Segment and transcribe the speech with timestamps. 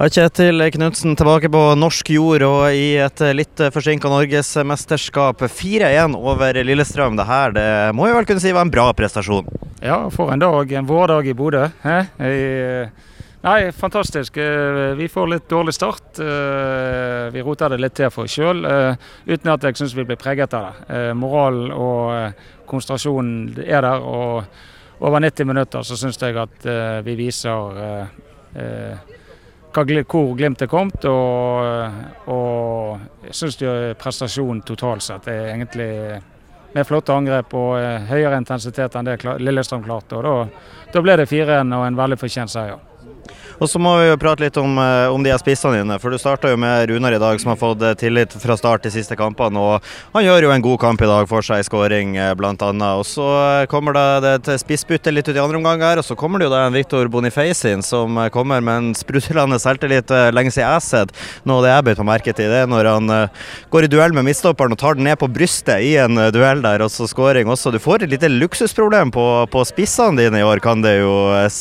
[0.00, 5.44] Kjetil Knutsen tilbake på norsk jord og i et litt forsinka norgesmesterskap.
[5.44, 7.18] 4-1 over Lillestrøm.
[7.18, 9.50] Det her det må vi vel kunne si var en bra prestasjon?
[9.84, 10.72] Ja, for en dag.
[10.72, 11.66] En vårdag i Bodø.
[13.40, 14.36] Nei, fantastisk.
[14.36, 16.18] Eh, vi får litt dårlig start.
[16.20, 20.04] Eh, vi roter det litt til for oss sjøl, eh, uten at jeg syns vi
[20.04, 21.14] blir preget av det.
[21.16, 22.34] Moralen og
[22.68, 24.00] konsentrasjonen er der.
[24.00, 24.44] og
[25.00, 28.10] over 90 minutter så syns jeg at vi viser
[29.72, 31.04] hvor Glimt er kommet.
[31.04, 33.58] Og, og jeg syns
[34.00, 35.90] prestasjonen totalt sett er egentlig
[36.72, 40.20] med flotte angrep og eh, høyere intensitet enn det Lillestrøm klarte.
[40.20, 40.62] og Da,
[40.94, 42.89] da ble det 4-1 og en veldig fortjent seier.
[43.60, 45.98] Og så må vi jo prate litt om, eh, om de spissene dine.
[46.00, 48.86] For du starta jo med Runar i dag, som har fått eh, tillit fra start
[48.86, 49.60] de siste kampene.
[49.60, 52.54] Og han gjør jo en god kamp i dag for seg i skåring, eh, bl.a.
[52.96, 53.28] Og så
[53.68, 56.54] kommer det et spissbytte litt ut i andre omgang her, og så kommer det jo
[56.54, 61.12] da en Victor Bonifacin som kommer med en sprudlende selvtillit lenge siden jeg har sett.
[61.44, 63.12] Noe det jeg beit meg merke til, det er når han
[63.72, 66.84] går i duell med midtstopperen og tar den ned på brystet i en duell der,
[66.84, 67.74] og så skåring også.
[67.74, 71.12] Du får et lite luksusproblem på, på spissene dine i år, kan det jo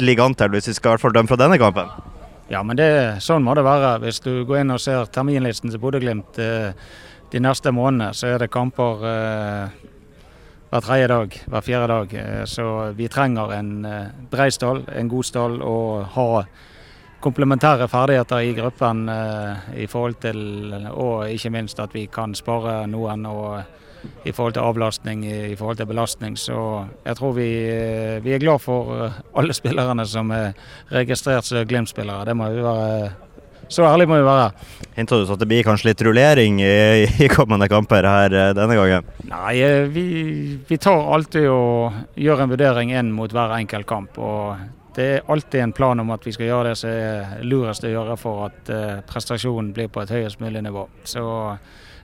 [0.00, 2.12] ligge an til, hvis vi skal i hvert fall dømme fra denne kampen kampen?
[2.52, 2.88] Ja, men det,
[3.24, 3.94] sånn må det være.
[4.02, 6.74] Hvis du går inn og ser terminlisten til Bodø-Glimt eh,
[7.32, 9.78] de neste månedene, så er det kamper eh,
[10.72, 12.16] hver tredje dag, hver fjerde dag.
[12.20, 12.66] Eh, så
[12.98, 13.72] vi trenger en
[14.28, 16.28] brei stall, en god stall, og ha
[17.22, 19.04] komplementære ferdigheter i gruppen
[19.78, 20.40] i forhold til
[20.90, 23.26] Og ikke minst at vi kan spare noen.
[23.26, 23.62] og
[24.24, 26.36] i forhold til avlastning, i forhold til belastning.
[26.38, 26.56] Så
[27.04, 30.52] jeg tror vi, eh, vi er glad for eh, alle spillerne som er
[30.92, 32.24] registrert som Glimt-spillere.
[32.26, 33.12] Det må vi være
[33.72, 34.50] så ærlig må vi være.
[34.96, 38.52] Hinter du så at det blir kanskje litt rullering i, i kommende kamper her eh,
[38.58, 39.08] denne gangen?
[39.30, 39.54] Nei,
[39.94, 40.06] vi,
[40.68, 44.18] vi, tar alltid og gjør en vurdering inn mot hver enkelt kamp.
[44.18, 47.86] og Det er alltid en plan om at vi skal gjøre det som er lurest
[47.88, 48.74] å gjøre for at
[49.08, 50.84] prestasjonen blir på et høyest mulig nivå.
[51.08, 51.24] Så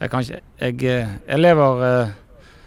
[0.00, 2.12] jeg, kan ikke, jeg, eh, jeg lever eh,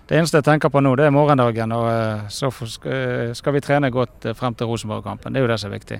[0.07, 1.73] det eneste jeg tenker på nå, det er morgendagen.
[1.75, 5.33] Og eh, så skal vi trene godt frem til Rosenborg-kampen.
[5.35, 5.97] Det er jo det som er viktig.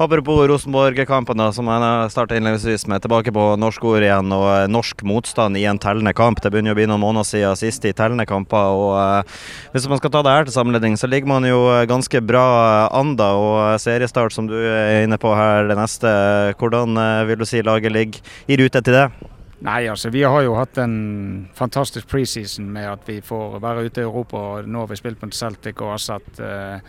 [0.00, 3.02] Apropos Rosenborg-kampen, som jeg starta innledningsvis med.
[3.04, 6.40] Tilbake på norsk ord igjen og norsk motstand i en tellende kamp.
[6.40, 8.72] Det begynner å bli noen måneder siden sist i tellende kamper.
[8.72, 11.60] og Hvis man skal ta det her til sammenligning, så ligger man jo
[11.92, 12.46] ganske bra
[12.88, 13.34] anda.
[13.36, 16.14] Og seriestart, som du er inne på her, det neste.
[16.56, 16.96] Hvordan
[17.28, 19.36] vil du si laget ligger i rute til det?
[19.60, 24.00] Nei, altså vi har jo hatt en fantastisk preseason med at vi får være ute
[24.00, 24.38] i Europa.
[24.38, 26.40] og Nå har vi spilt mot Celtic og Assat.
[26.40, 26.80] Eh,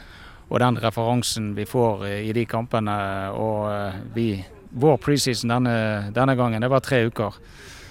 [0.47, 2.95] og den referansen vi får i de kampene.
[3.35, 4.27] Og eh, vi,
[4.71, 5.75] vår preseason denne,
[6.15, 7.35] denne gangen, det var tre uker.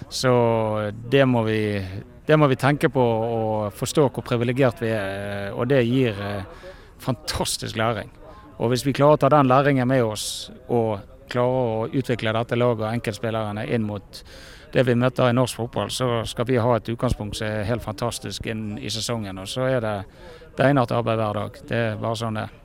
[0.09, 0.33] Så
[1.13, 1.61] det må, vi,
[2.27, 5.53] det må vi tenke på og forstå hvor privilegert vi er.
[5.53, 6.65] Og det gir eh,
[7.05, 8.09] fantastisk læring.
[8.57, 12.59] Og hvis vi klarer å ta den læringen med oss og klarer å utvikle dette
[12.59, 14.23] laget og enkeltspillerne inn mot
[14.71, 17.83] det vi møter i norsk fotball, så skal vi ha et utgangspunkt som er helt
[17.83, 19.41] fantastisk inn i sesongen.
[19.43, 19.97] Og så er det
[20.59, 21.63] beinhardt arbeid hver dag.
[21.67, 22.60] Det er bare sånn det er.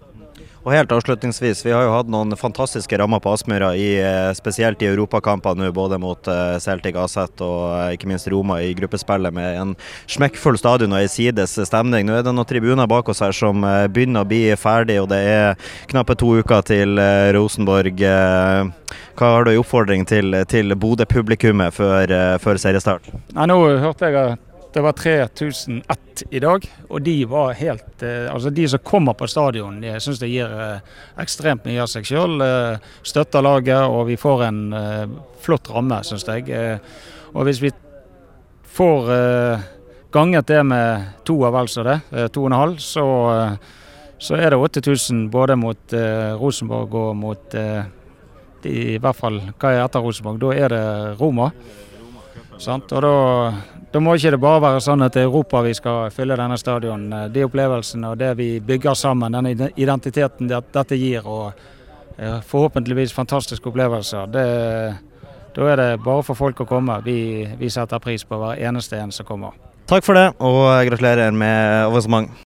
[0.66, 4.88] Og helt avslutningsvis, Vi har jo hatt noen fantastiske rammer på Aspmyra, eh, spesielt i
[4.90, 9.60] europakamper nå, både mot eh, Celtic Aset og eh, ikke minst Roma i gruppespillet, med
[9.62, 9.76] en
[10.10, 12.08] smekkfull stadion og ei sides stemning.
[12.08, 13.62] Nå er det noen tribuner bak oss her som
[13.94, 16.98] begynner å bli ferdig, og det er knappe to uker til
[17.38, 18.02] Rosenborg.
[18.02, 22.10] Hva har du i oppfordring til, til Bodø-publikummet før,
[22.42, 23.14] før seriestart?
[23.36, 28.26] Ja, nå hørte jeg at det var 3001 i dag, og de var helt eh,
[28.28, 30.90] Altså de som kommer på stadion, jeg syns det gir eh,
[31.24, 32.44] ekstremt mye av seg sjøl.
[32.44, 34.60] Eh, støtter laget, og vi får en
[35.46, 36.60] flott ramme, syns jeg.
[37.32, 37.72] Og hvis vi
[38.76, 39.08] får
[40.12, 41.98] ganget det med to av vel så det,
[42.36, 43.08] to og en halv, så,
[44.20, 46.00] så er det 8000 både mot
[46.42, 50.44] Rosenborg og mot de, i hvert fall hva er etter Rosenborg.
[50.44, 50.86] Da er det
[51.22, 51.54] Roma.
[52.62, 52.92] Sant?
[52.96, 53.16] Og da,
[53.92, 56.58] da, må ikke det bare være sånn at det er Europa vi skal fylle denne
[56.60, 57.08] stadion.
[57.32, 61.52] De opplevelsene og det vi bygger sammen, denne identiteten dette gir, og
[62.18, 64.48] eh, forhåpentligvis fantastiske opplevelser, det,
[65.56, 67.00] da er det bare for folk å komme.
[67.06, 67.20] Vi,
[67.60, 69.56] vi setter pris på hver eneste en som kommer.
[69.86, 72.32] Takk for det, og gratulerer med avansement.